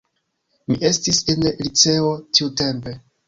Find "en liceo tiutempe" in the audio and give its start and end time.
1.35-2.95